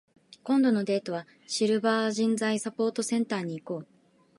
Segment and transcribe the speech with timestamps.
[0.41, 3.87] 今度のデートは、シルバー人材サポートセンターに行こう。